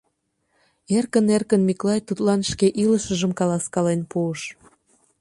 Эркын-эркын 0.97 1.61
Миклай 1.67 1.99
тудлан 2.07 2.41
шке 2.49 2.67
илышыжым 2.83 3.31
каласкален 3.39 4.01
пуыш. 4.11 4.41